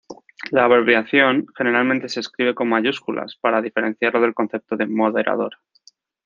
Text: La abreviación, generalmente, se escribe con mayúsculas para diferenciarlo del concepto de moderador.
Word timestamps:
La 0.49 0.63
abreviación, 0.65 1.45
generalmente, 1.55 2.09
se 2.09 2.21
escribe 2.21 2.55
con 2.55 2.67
mayúsculas 2.67 3.35
para 3.39 3.61
diferenciarlo 3.61 4.19
del 4.21 4.33
concepto 4.33 4.75
de 4.75 4.87
moderador. 4.87 5.59